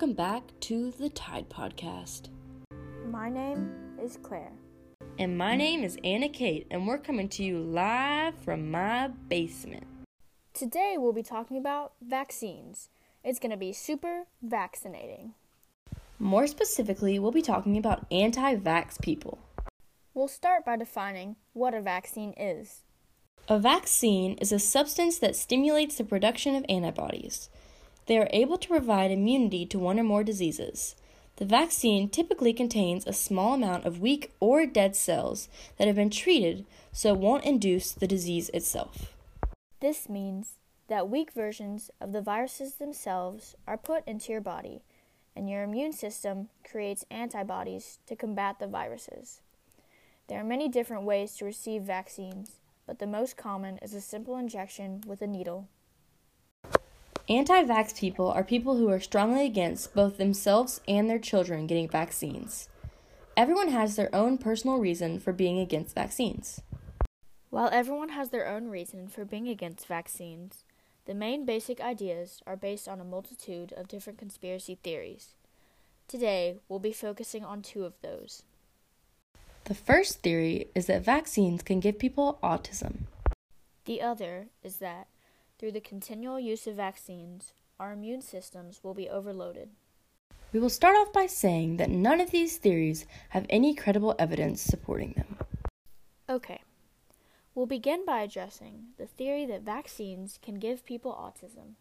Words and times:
welcome 0.00 0.16
back 0.16 0.42
to 0.60 0.90
the 0.92 1.10
Tide 1.10 1.50
Podcast. 1.50 2.30
My 3.04 3.28
name 3.28 3.70
is 4.02 4.18
Claire. 4.22 4.52
And 5.18 5.36
my 5.36 5.54
name 5.54 5.84
is 5.84 5.98
Anna 6.02 6.30
Kate, 6.30 6.66
and 6.70 6.86
we're 6.86 6.96
coming 6.96 7.28
to 7.28 7.44
you 7.44 7.58
live 7.58 8.34
from 8.36 8.70
my 8.70 9.08
basement. 9.28 9.86
Today 10.54 10.94
we'll 10.96 11.12
be 11.12 11.22
talking 11.22 11.58
about 11.58 11.92
vaccines. 12.00 12.88
It's 13.22 13.38
going 13.38 13.50
to 13.50 13.58
be 13.58 13.74
super 13.74 14.24
vaccinating. 14.40 15.34
More 16.18 16.46
specifically, 16.46 17.18
we'll 17.18 17.30
be 17.30 17.42
talking 17.42 17.76
about 17.76 18.06
anti 18.10 18.56
vax 18.56 18.98
people. 19.02 19.38
We'll 20.14 20.28
start 20.28 20.64
by 20.64 20.78
defining 20.78 21.36
what 21.52 21.74
a 21.74 21.82
vaccine 21.82 22.32
is. 22.38 22.84
A 23.48 23.58
vaccine 23.58 24.38
is 24.38 24.50
a 24.50 24.58
substance 24.58 25.18
that 25.18 25.36
stimulates 25.36 25.96
the 25.96 26.04
production 26.04 26.54
of 26.54 26.64
antibodies. 26.70 27.50
They 28.06 28.18
are 28.18 28.28
able 28.32 28.58
to 28.58 28.68
provide 28.68 29.10
immunity 29.10 29.66
to 29.66 29.78
one 29.78 29.98
or 29.98 30.04
more 30.04 30.24
diseases. 30.24 30.96
The 31.36 31.44
vaccine 31.44 32.08
typically 32.08 32.52
contains 32.52 33.06
a 33.06 33.12
small 33.12 33.54
amount 33.54 33.86
of 33.86 34.00
weak 34.00 34.32
or 34.40 34.66
dead 34.66 34.94
cells 34.94 35.48
that 35.78 35.86
have 35.86 35.96
been 35.96 36.10
treated 36.10 36.66
so 36.92 37.14
it 37.14 37.20
won't 37.20 37.44
induce 37.44 37.92
the 37.92 38.06
disease 38.06 38.50
itself. 38.50 39.14
This 39.80 40.08
means 40.08 40.56
that 40.88 41.08
weak 41.08 41.32
versions 41.32 41.90
of 42.00 42.12
the 42.12 42.20
viruses 42.20 42.74
themselves 42.74 43.54
are 43.66 43.78
put 43.78 44.06
into 44.06 44.32
your 44.32 44.40
body, 44.40 44.82
and 45.34 45.48
your 45.48 45.62
immune 45.62 45.92
system 45.92 46.48
creates 46.68 47.06
antibodies 47.10 48.00
to 48.06 48.16
combat 48.16 48.58
the 48.58 48.66
viruses. 48.66 49.40
There 50.26 50.38
are 50.38 50.44
many 50.44 50.68
different 50.68 51.04
ways 51.04 51.36
to 51.36 51.44
receive 51.44 51.82
vaccines, 51.82 52.56
but 52.86 52.98
the 52.98 53.06
most 53.06 53.36
common 53.36 53.78
is 53.78 53.94
a 53.94 54.00
simple 54.00 54.36
injection 54.36 55.02
with 55.06 55.22
a 55.22 55.26
needle. 55.26 55.68
Anti 57.30 57.62
vax 57.62 57.96
people 57.96 58.28
are 58.28 58.42
people 58.42 58.76
who 58.76 58.88
are 58.88 58.98
strongly 58.98 59.46
against 59.46 59.94
both 59.94 60.18
themselves 60.18 60.80
and 60.88 61.08
their 61.08 61.20
children 61.20 61.68
getting 61.68 61.88
vaccines. 61.88 62.68
Everyone 63.36 63.68
has 63.68 63.94
their 63.94 64.12
own 64.12 64.36
personal 64.36 64.78
reason 64.78 65.20
for 65.20 65.32
being 65.32 65.60
against 65.60 65.94
vaccines. 65.94 66.60
While 67.48 67.68
everyone 67.72 68.08
has 68.08 68.30
their 68.30 68.48
own 68.48 68.66
reason 68.66 69.06
for 69.06 69.24
being 69.24 69.46
against 69.46 69.86
vaccines, 69.86 70.64
the 71.04 71.14
main 71.14 71.44
basic 71.44 71.80
ideas 71.80 72.40
are 72.48 72.56
based 72.56 72.88
on 72.88 73.00
a 73.00 73.04
multitude 73.04 73.72
of 73.74 73.86
different 73.86 74.18
conspiracy 74.18 74.76
theories. 74.82 75.36
Today, 76.08 76.56
we'll 76.68 76.80
be 76.80 76.92
focusing 76.92 77.44
on 77.44 77.62
two 77.62 77.84
of 77.84 77.94
those. 78.02 78.42
The 79.66 79.74
first 79.74 80.20
theory 80.24 80.66
is 80.74 80.86
that 80.86 81.04
vaccines 81.04 81.62
can 81.62 81.78
give 81.78 81.96
people 81.96 82.40
autism. 82.42 83.02
The 83.84 84.02
other 84.02 84.48
is 84.64 84.78
that 84.78 85.06
through 85.60 85.72
the 85.72 85.80
continual 85.80 86.40
use 86.40 86.66
of 86.66 86.74
vaccines, 86.76 87.52
our 87.78 87.92
immune 87.92 88.22
systems 88.22 88.80
will 88.82 88.94
be 88.94 89.10
overloaded. 89.10 89.68
We 90.54 90.58
will 90.58 90.70
start 90.70 90.96
off 90.96 91.12
by 91.12 91.26
saying 91.26 91.76
that 91.76 91.90
none 91.90 92.18
of 92.18 92.30
these 92.30 92.56
theories 92.56 93.04
have 93.28 93.44
any 93.50 93.74
credible 93.74 94.16
evidence 94.18 94.62
supporting 94.62 95.12
them. 95.12 95.36
Okay. 96.30 96.62
We'll 97.54 97.66
begin 97.66 98.06
by 98.06 98.22
addressing 98.22 98.86
the 98.96 99.06
theory 99.06 99.44
that 99.46 99.60
vaccines 99.60 100.38
can 100.40 100.54
give 100.54 100.86
people 100.86 101.12
autism. 101.12 101.74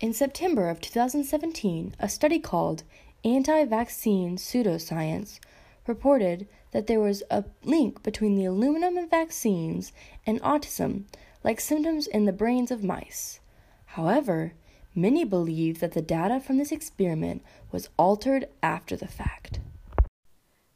In 0.00 0.14
September 0.14 0.70
of 0.70 0.80
2017, 0.80 1.94
a 2.00 2.08
study 2.08 2.38
called 2.38 2.84
Anti 3.22 3.66
Vaccine 3.66 4.38
Pseudoscience 4.38 5.38
reported 5.86 6.48
that 6.70 6.86
there 6.86 7.00
was 7.00 7.22
a 7.30 7.44
link 7.62 8.02
between 8.02 8.36
the 8.36 8.46
aluminum 8.46 8.96
in 8.96 9.06
vaccines 9.06 9.92
and 10.26 10.40
autism 10.40 11.04
like 11.42 11.60
symptoms 11.60 12.06
in 12.06 12.24
the 12.24 12.32
brains 12.32 12.70
of 12.70 12.84
mice. 12.84 13.40
However, 13.86 14.52
many 14.94 15.24
believe 15.24 15.80
that 15.80 15.92
the 15.92 16.02
data 16.02 16.40
from 16.40 16.58
this 16.58 16.72
experiment 16.72 17.42
was 17.72 17.88
altered 17.96 18.46
after 18.62 18.96
the 18.96 19.08
fact. 19.08 19.60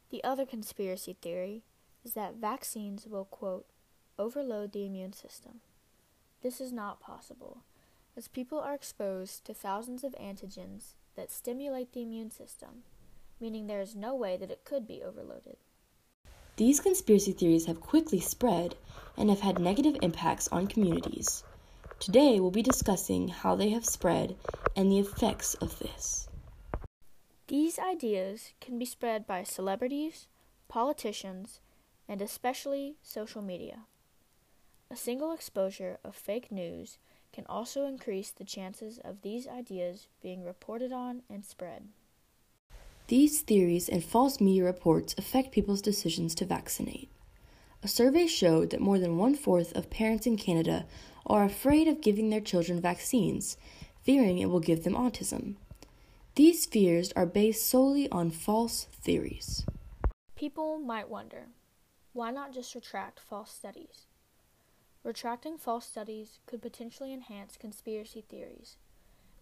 The 0.09 0.23
other 0.23 0.45
conspiracy 0.45 1.17
theory 1.21 1.63
is 2.03 2.13
that 2.13 2.35
vaccines 2.35 3.07
will, 3.07 3.25
quote, 3.25 3.65
overload 4.17 4.71
the 4.71 4.85
immune 4.85 5.13
system. 5.13 5.59
This 6.41 6.61
is 6.61 6.71
not 6.71 6.99
possible, 6.99 7.63
as 8.15 8.27
people 8.27 8.59
are 8.59 8.73
exposed 8.73 9.45
to 9.45 9.53
thousands 9.53 10.03
of 10.03 10.13
antigens 10.13 10.93
that 11.15 11.31
stimulate 11.31 11.93
the 11.93 12.03
immune 12.03 12.31
system, 12.31 12.83
meaning 13.39 13.67
there 13.67 13.81
is 13.81 13.95
no 13.95 14.15
way 14.15 14.37
that 14.37 14.51
it 14.51 14.63
could 14.63 14.87
be 14.87 15.01
overloaded. 15.03 15.57
These 16.57 16.79
conspiracy 16.79 17.33
theories 17.33 17.65
have 17.65 17.81
quickly 17.81 18.19
spread 18.21 18.75
and 19.17 19.29
have 19.29 19.41
had 19.41 19.59
negative 19.59 19.97
impacts 20.01 20.47
on 20.49 20.67
communities. 20.67 21.43
Today, 21.99 22.39
we'll 22.39 22.51
be 22.51 22.61
discussing 22.61 23.29
how 23.29 23.55
they 23.55 23.69
have 23.69 23.85
spread 23.85 24.35
and 24.75 24.91
the 24.91 24.99
effects 24.99 25.53
of 25.55 25.79
this. 25.79 26.27
These 27.47 27.79
ideas 27.79 28.53
can 28.59 28.79
be 28.79 28.85
spread 28.85 29.25
by 29.25 29.43
celebrities, 29.43 30.27
politicians, 30.67 31.61
and 32.07 32.21
especially 32.21 32.95
social 33.01 33.41
media. 33.41 33.85
A 34.89 34.95
single 34.95 35.31
exposure 35.31 35.99
of 36.03 36.15
fake 36.15 36.51
news 36.51 36.97
can 37.33 37.45
also 37.47 37.85
increase 37.85 38.31
the 38.31 38.43
chances 38.43 38.99
of 39.03 39.21
these 39.21 39.47
ideas 39.47 40.07
being 40.21 40.43
reported 40.43 40.91
on 40.91 41.21
and 41.29 41.43
spread. 41.43 41.87
These 43.07 43.41
theories 43.41 43.89
and 43.89 44.03
false 44.03 44.39
media 44.41 44.63
reports 44.63 45.13
affect 45.17 45.51
people's 45.51 45.81
decisions 45.81 46.33
to 46.35 46.45
vaccinate. 46.45 47.09
A 47.85 47.87
survey 47.87 48.25
showed 48.25 48.71
that 48.71 48.81
more 48.81 48.97
than 48.97 49.19
one 49.19 49.35
fourth 49.35 49.71
of 49.77 49.91
parents 49.91 50.25
in 50.25 50.37
Canada 50.37 50.87
are 51.27 51.43
afraid 51.43 51.87
of 51.87 52.01
giving 52.01 52.31
their 52.31 52.41
children 52.41 52.81
vaccines, 52.81 53.57
fearing 54.01 54.39
it 54.39 54.47
will 54.47 54.59
give 54.59 54.83
them 54.83 54.95
autism. 54.95 55.53
These 56.33 56.65
fears 56.65 57.13
are 57.15 57.27
based 57.27 57.63
solely 57.69 58.09
on 58.09 58.31
false 58.31 58.85
theories. 58.85 59.67
People 60.35 60.79
might 60.79 61.09
wonder 61.09 61.49
why 62.11 62.31
not 62.31 62.55
just 62.55 62.73
retract 62.73 63.19
false 63.19 63.51
studies? 63.51 64.07
Retracting 65.03 65.59
false 65.59 65.85
studies 65.85 66.39
could 66.47 66.63
potentially 66.63 67.13
enhance 67.13 67.55
conspiracy 67.55 68.25
theories, 68.27 68.77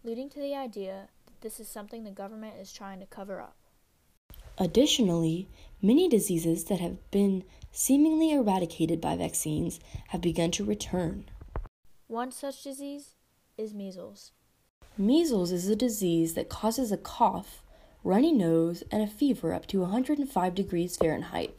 leading 0.02 0.28
to 0.28 0.38
the 0.38 0.54
idea 0.54 1.08
that 1.24 1.40
this 1.40 1.58
is 1.58 1.68
something 1.68 2.04
the 2.04 2.10
government 2.10 2.56
is 2.60 2.74
trying 2.74 3.00
to 3.00 3.06
cover 3.06 3.40
up. 3.40 3.56
Additionally, 4.58 5.48
many 5.82 6.08
diseases 6.08 6.64
that 6.64 6.80
have 6.80 7.10
been 7.10 7.44
seemingly 7.72 8.32
eradicated 8.32 9.00
by 9.00 9.16
vaccines 9.16 9.80
have 10.08 10.20
begun 10.20 10.50
to 10.52 10.64
return. 10.64 11.24
One 12.06 12.30
such 12.30 12.62
disease 12.62 13.16
is 13.58 13.74
measles. 13.74 14.32
Measles 14.96 15.50
is 15.50 15.68
a 15.68 15.74
disease 15.74 16.34
that 16.34 16.48
causes 16.48 16.92
a 16.92 16.96
cough, 16.96 17.62
runny 18.04 18.32
nose, 18.32 18.84
and 18.92 19.02
a 19.02 19.08
fever 19.08 19.52
up 19.52 19.66
to 19.66 19.80
105 19.80 20.54
degrees 20.54 20.96
Fahrenheit. 20.96 21.56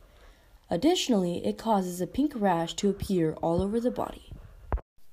Additionally, 0.70 1.46
it 1.46 1.58
causes 1.58 2.00
a 2.00 2.08
pink 2.08 2.32
rash 2.36 2.74
to 2.76 2.90
appear 2.90 3.34
all 3.42 3.62
over 3.62 3.80
the 3.80 3.92
body. 3.92 4.32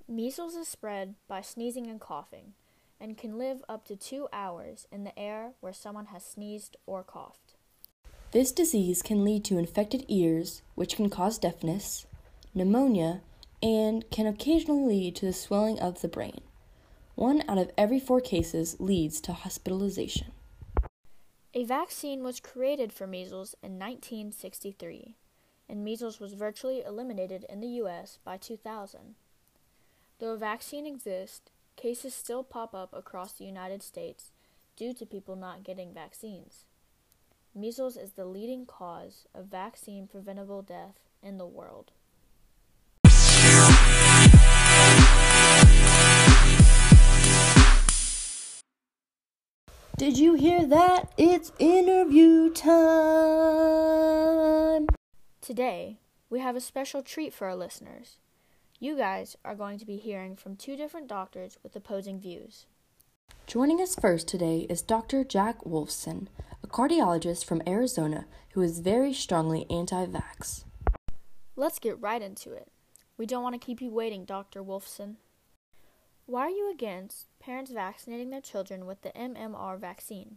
Measles 0.06 0.54
is 0.54 0.68
spread 0.68 1.16
by 1.26 1.40
sneezing 1.40 1.88
and 1.88 2.00
coughing 2.00 2.52
and 3.00 3.18
can 3.18 3.36
live 3.36 3.64
up 3.68 3.84
to 3.84 3.96
two 3.96 4.28
hours 4.32 4.86
in 4.92 5.02
the 5.02 5.18
air 5.18 5.54
where 5.60 5.72
someone 5.72 6.06
has 6.06 6.24
sneezed 6.24 6.76
or 6.86 7.02
coughed. 7.02 7.41
This 8.32 8.50
disease 8.52 9.02
can 9.02 9.24
lead 9.24 9.44
to 9.44 9.58
infected 9.58 10.04
ears, 10.08 10.62
which 10.74 10.96
can 10.96 11.10
cause 11.10 11.38
deafness, 11.38 12.06
pneumonia, 12.54 13.20
and 13.62 14.08
can 14.10 14.26
occasionally 14.26 14.84
lead 14.84 15.16
to 15.16 15.26
the 15.26 15.32
swelling 15.32 15.78
of 15.78 16.00
the 16.00 16.08
brain. 16.08 16.40
One 17.14 17.42
out 17.48 17.58
of 17.58 17.70
every 17.76 18.00
four 18.00 18.20
cases 18.20 18.76
leads 18.80 19.20
to 19.22 19.32
hospitalization. 19.32 20.32
A 21.54 21.64
vaccine 21.64 22.22
was 22.22 22.40
created 22.40 22.92
for 22.92 23.06
measles 23.06 23.54
in 23.62 23.78
1963, 23.78 25.14
and 25.68 25.84
measles 25.84 26.18
was 26.18 26.32
virtually 26.32 26.82
eliminated 26.82 27.44
in 27.48 27.60
the 27.60 27.68
U.S. 27.82 28.18
by 28.24 28.38
2000. 28.38 29.14
Though 30.18 30.32
a 30.32 30.38
vaccine 30.38 30.86
exists, 30.86 31.50
Cases 31.76 32.14
still 32.14 32.44
pop 32.44 32.74
up 32.74 32.92
across 32.92 33.32
the 33.32 33.44
United 33.44 33.82
States 33.82 34.30
due 34.76 34.92
to 34.94 35.06
people 35.06 35.36
not 35.36 35.64
getting 35.64 35.92
vaccines. 35.92 36.64
Measles 37.54 37.98
is 37.98 38.12
the 38.12 38.24
leading 38.24 38.64
cause 38.64 39.26
of 39.34 39.44
vaccine 39.46 40.06
preventable 40.06 40.62
death 40.62 40.94
in 41.22 41.36
the 41.36 41.46
world. 41.46 41.90
Did 49.98 50.16
you 50.18 50.32
hear 50.32 50.64
that? 50.66 51.12
It's 51.18 51.52
interview 51.58 52.48
time! 52.50 52.78
Today, 55.42 55.98
we 56.30 56.40
have 56.40 56.56
a 56.56 56.60
special 56.60 57.02
treat 57.02 57.34
for 57.34 57.46
our 57.46 57.54
listeners. 57.54 58.16
You 58.80 58.96
guys 58.96 59.36
are 59.44 59.54
going 59.54 59.78
to 59.78 59.84
be 59.84 59.98
hearing 59.98 60.36
from 60.36 60.56
two 60.56 60.74
different 60.74 61.06
doctors 61.06 61.58
with 61.62 61.76
opposing 61.76 62.18
views. 62.18 62.64
Joining 63.46 63.80
us 63.82 63.94
first 63.94 64.26
today 64.26 64.66
is 64.70 64.80
Dr. 64.80 65.22
Jack 65.22 65.60
Wolfson, 65.64 66.28
a 66.62 66.66
cardiologist 66.66 67.44
from 67.44 67.62
Arizona 67.66 68.26
who 68.52 68.62
is 68.62 68.78
very 68.78 69.12
strongly 69.12 69.66
anti 69.68 70.06
vax. 70.06 70.64
Let's 71.56 71.78
get 71.78 72.00
right 72.00 72.22
into 72.22 72.52
it. 72.52 72.68
We 73.18 73.26
don't 73.26 73.42
want 73.42 73.54
to 73.60 73.64
keep 73.64 73.80
you 73.80 73.90
waiting, 73.90 74.24
Dr. 74.24 74.62
Wolfson. 74.62 75.16
Why 76.26 76.42
are 76.42 76.50
you 76.50 76.70
against 76.70 77.26
parents 77.40 77.70
vaccinating 77.70 78.30
their 78.30 78.40
children 78.40 78.86
with 78.86 79.02
the 79.02 79.10
MMR 79.10 79.78
vaccine, 79.78 80.36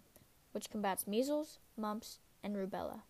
which 0.51 0.69
combats 0.69 1.07
measles, 1.07 1.59
mumps, 1.77 2.19
and 2.43 2.55
rubella? 2.55 3.01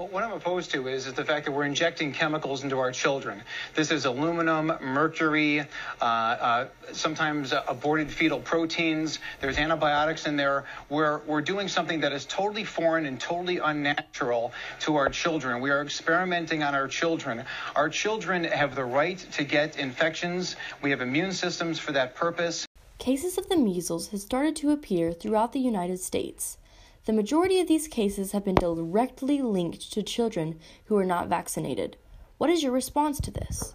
What 0.00 0.24
I'm 0.24 0.32
opposed 0.32 0.70
to 0.70 0.88
is, 0.88 1.06
is 1.06 1.12
the 1.12 1.26
fact 1.26 1.44
that 1.44 1.52
we're 1.52 1.66
injecting 1.66 2.10
chemicals 2.12 2.64
into 2.64 2.78
our 2.78 2.90
children. 2.90 3.42
This 3.74 3.90
is 3.90 4.06
aluminum, 4.06 4.72
mercury, 4.80 5.60
uh, 5.60 6.04
uh, 6.04 6.68
sometimes 6.92 7.52
aborted 7.68 8.10
fetal 8.10 8.40
proteins. 8.40 9.18
There's 9.42 9.58
antibiotics 9.58 10.24
in 10.24 10.36
there. 10.36 10.64
We're, 10.88 11.18
we're 11.26 11.42
doing 11.42 11.68
something 11.68 12.00
that 12.00 12.14
is 12.14 12.24
totally 12.24 12.64
foreign 12.64 13.04
and 13.04 13.20
totally 13.20 13.58
unnatural 13.58 14.54
to 14.80 14.96
our 14.96 15.10
children. 15.10 15.60
We 15.60 15.68
are 15.68 15.82
experimenting 15.82 16.62
on 16.62 16.74
our 16.74 16.88
children. 16.88 17.44
Our 17.76 17.90
children 17.90 18.44
have 18.44 18.74
the 18.74 18.86
right 18.86 19.18
to 19.32 19.44
get 19.44 19.78
infections. 19.78 20.56
We 20.80 20.88
have 20.92 21.02
immune 21.02 21.32
systems 21.32 21.78
for 21.78 21.92
that 21.92 22.14
purpose. 22.14 22.66
Cases 22.98 23.36
of 23.36 23.50
the 23.50 23.56
measles 23.58 24.08
have 24.08 24.20
started 24.20 24.56
to 24.56 24.70
appear 24.70 25.12
throughout 25.12 25.52
the 25.52 25.60
United 25.60 26.00
States. 26.00 26.56
The 27.06 27.12
majority 27.14 27.60
of 27.60 27.66
these 27.66 27.88
cases 27.88 28.32
have 28.32 28.44
been 28.44 28.56
directly 28.56 29.40
linked 29.40 29.90
to 29.92 30.02
children 30.02 30.60
who 30.84 30.98
are 30.98 31.06
not 31.06 31.28
vaccinated. 31.28 31.96
What 32.36 32.50
is 32.50 32.62
your 32.62 32.72
response 32.72 33.18
to 33.22 33.30
this? 33.30 33.72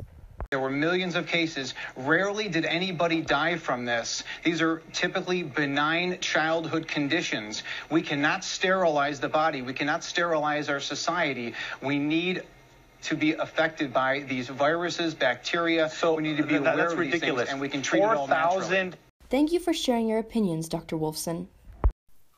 There 0.51 0.60
were 0.60 0.69
millions 0.69 1.16
of 1.16 1.25
cases. 1.25 1.74
Rarely 1.98 2.48
did 2.50 2.66
anybody 2.66 3.22
die 3.22 3.57
from 3.57 3.83
this. 3.83 4.24
These 4.44 4.62
are 4.62 4.83
typically 4.94 5.42
benign 5.42 6.19
childhood 6.19 6.88
conditions. 6.88 7.63
We 7.89 8.04
cannot 8.04 8.44
sterilize 8.44 9.19
the 9.19 9.30
body. 9.30 9.63
We 9.63 9.74
cannot 9.74 10.04
sterilize 10.04 10.69
our 10.69 10.80
society. 10.80 11.56
We 11.81 11.98
need 11.98 12.44
to 13.01 13.16
be 13.16 13.33
affected 13.33 13.92
by 13.92 14.19
these 14.19 14.50
viruses, 14.50 15.16
bacteria. 15.16 15.89
So 15.89 16.13
we 16.13 16.21
need 16.24 16.38
to 16.38 16.44
be 16.44 16.60
that, 16.60 16.62
aware 16.62 16.78
that's 16.78 16.94
of 16.94 17.00
ridiculous. 17.00 17.24
these 17.24 17.38
things, 17.38 17.50
and 17.54 17.60
we 17.60 17.69
can 17.69 17.81
treat 17.81 18.04
4, 18.04 18.13
it 18.13 18.18
all 18.18 18.28
naturally. 18.28 18.92
Thank 19.31 19.51
you 19.51 19.60
for 19.60 19.74
sharing 19.74 20.07
your 20.07 20.19
opinions, 20.19 20.69
Dr. 20.69 20.95
Wolfson. 20.95 21.48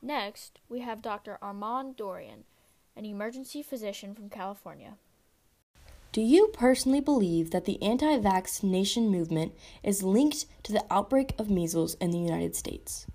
Next, 0.00 0.60
we 0.68 0.80
have 0.80 1.02
Dr. 1.02 1.38
Armand 1.42 1.96
Dorian, 1.96 2.44
an 2.96 3.04
emergency 3.04 3.62
physician 3.62 4.14
from 4.14 4.30
California. 4.30 4.94
Do 6.12 6.20
you 6.20 6.48
personally 6.52 7.00
believe 7.00 7.50
that 7.50 7.64
the 7.64 7.82
anti 7.82 8.16
vaccination 8.18 9.10
movement 9.10 9.52
is 9.82 10.02
linked 10.02 10.46
to 10.62 10.72
the 10.72 10.84
outbreak 10.90 11.34
of 11.38 11.50
measles 11.50 11.94
in 11.94 12.12
the 12.12 12.18
United 12.18 12.54
States? 12.54 13.06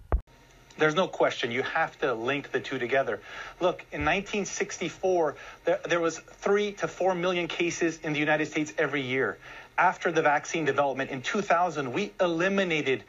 There's 0.77 0.95
no 0.95 1.07
question. 1.07 1.51
You 1.51 1.63
have 1.63 1.97
to 1.99 2.13
link 2.13 2.51
the 2.51 2.59
two 2.59 2.79
together. 2.79 3.21
Look, 3.61 3.85
in 3.91 4.01
1964, 4.01 5.35
there, 5.65 5.79
there 5.87 5.99
was 5.99 6.19
three 6.19 6.73
to 6.73 6.87
four 6.87 7.15
million 7.15 7.47
cases 7.47 7.99
in 8.03 8.11
the 8.11 8.19
United 8.19 8.47
States 8.47 8.73
every 8.77 9.01
year. 9.01 9.37
After 9.77 10.11
the 10.11 10.21
vaccine 10.21 10.65
development 10.65 11.11
in 11.11 11.21
2000, 11.21 11.91
we 11.93 12.11
eliminated 12.19 13.03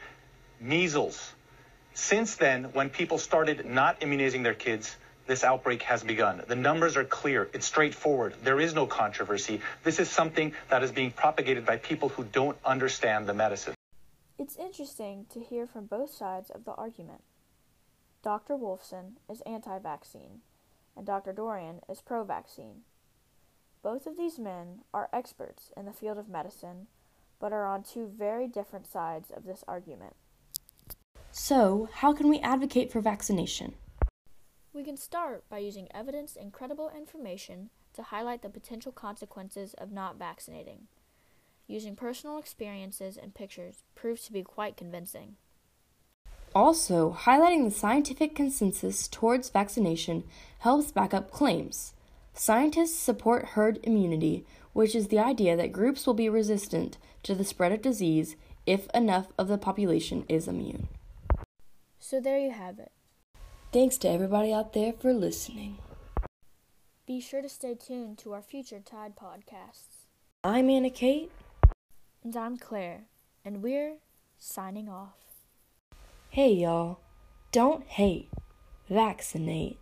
measles. 0.60 1.32
Since 1.94 2.34
then, 2.34 2.64
when 2.72 2.90
people 2.90 3.18
started 3.18 3.64
not 3.66 4.02
immunizing 4.02 4.42
their 4.42 4.54
kids, 4.54 4.96
this 5.26 5.44
outbreak 5.44 5.82
has 5.82 6.02
begun. 6.02 6.42
The 6.48 6.56
numbers 6.56 6.96
are 6.96 7.04
clear. 7.04 7.48
It's 7.52 7.66
straightforward. 7.66 8.34
There 8.42 8.60
is 8.60 8.74
no 8.74 8.84
controversy. 8.86 9.60
This 9.84 10.00
is 10.00 10.10
something 10.10 10.52
that 10.70 10.82
is 10.82 10.90
being 10.90 11.12
propagated 11.12 11.64
by 11.64 11.76
people 11.76 12.08
who 12.08 12.24
don't 12.24 12.58
understand 12.64 13.28
the 13.28 13.32
medicine. 13.32 13.74
It's 14.38 14.56
interesting 14.56 15.26
to 15.32 15.40
hear 15.40 15.68
from 15.68 15.86
both 15.86 16.10
sides 16.10 16.50
of 16.50 16.64
the 16.64 16.72
argument. 16.72 17.22
Dr. 18.24 18.54
Wolfson 18.54 19.12
is 19.30 19.40
anti 19.42 19.78
vaccine, 19.78 20.40
and 20.96 21.06
Dr. 21.06 21.32
Dorian 21.32 21.80
is 21.88 22.00
pro 22.00 22.24
vaccine. 22.24 22.82
Both 23.84 24.06
of 24.08 24.16
these 24.16 24.38
men 24.38 24.80
are 24.92 25.08
experts 25.12 25.70
in 25.76 25.84
the 25.84 25.92
field 25.92 26.18
of 26.18 26.28
medicine, 26.28 26.88
but 27.38 27.52
are 27.52 27.66
on 27.66 27.84
two 27.84 28.08
very 28.08 28.48
different 28.48 28.86
sides 28.86 29.30
of 29.30 29.44
this 29.44 29.62
argument. 29.68 30.16
So, 31.36 31.88
how 31.92 32.12
can 32.12 32.28
we 32.28 32.38
advocate 32.38 32.92
for 32.92 33.00
vaccination? 33.00 33.74
We 34.72 34.84
can 34.84 34.96
start 34.96 35.42
by 35.50 35.58
using 35.58 35.88
evidence 35.92 36.36
and 36.36 36.52
credible 36.52 36.92
information 36.96 37.70
to 37.94 38.04
highlight 38.04 38.42
the 38.42 38.48
potential 38.48 38.92
consequences 38.92 39.74
of 39.74 39.90
not 39.90 40.16
vaccinating. 40.16 40.86
Using 41.66 41.96
personal 41.96 42.38
experiences 42.38 43.16
and 43.16 43.34
pictures 43.34 43.82
proves 43.96 44.22
to 44.26 44.32
be 44.32 44.44
quite 44.44 44.76
convincing. 44.76 45.34
Also, 46.54 47.16
highlighting 47.22 47.64
the 47.64 47.74
scientific 47.74 48.36
consensus 48.36 49.08
towards 49.08 49.50
vaccination 49.50 50.22
helps 50.60 50.92
back 50.92 51.12
up 51.12 51.32
claims. 51.32 51.94
Scientists 52.32 52.96
support 52.96 53.44
herd 53.54 53.80
immunity, 53.82 54.46
which 54.72 54.94
is 54.94 55.08
the 55.08 55.18
idea 55.18 55.56
that 55.56 55.72
groups 55.72 56.06
will 56.06 56.14
be 56.14 56.28
resistant 56.28 56.96
to 57.24 57.34
the 57.34 57.44
spread 57.44 57.72
of 57.72 57.82
disease 57.82 58.36
if 58.66 58.86
enough 58.94 59.32
of 59.36 59.48
the 59.48 59.58
population 59.58 60.24
is 60.28 60.46
immune. 60.46 60.86
So 62.06 62.20
there 62.20 62.38
you 62.38 62.50
have 62.50 62.78
it. 62.78 62.92
Thanks 63.72 63.96
to 63.98 64.10
everybody 64.10 64.52
out 64.52 64.74
there 64.74 64.92
for 64.92 65.14
listening. 65.14 65.78
Be 67.06 67.18
sure 67.18 67.40
to 67.40 67.48
stay 67.48 67.74
tuned 67.74 68.18
to 68.18 68.34
our 68.34 68.42
future 68.42 68.78
Tide 68.78 69.14
podcasts. 69.16 70.04
I'm 70.44 70.68
Anna 70.68 70.90
Kate. 70.90 71.32
And 72.22 72.36
I'm 72.36 72.58
Claire. 72.58 73.04
And 73.42 73.62
we're 73.62 74.00
signing 74.38 74.90
off. 74.90 75.16
Hey, 76.28 76.52
y'all. 76.52 77.00
Don't 77.52 77.86
hate, 77.86 78.28
vaccinate. 78.90 79.78